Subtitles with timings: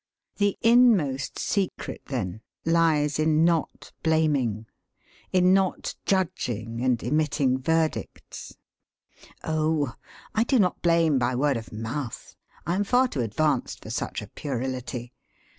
[0.37, 4.65] The inmost secret, then, lies in not blaming,
[5.31, 8.57] in not judging and emitting verdicts.
[9.43, 9.93] Oh!
[10.33, 12.35] I do not blame by word of mouth!
[12.65, 15.13] I am far too advanced for such a puerility.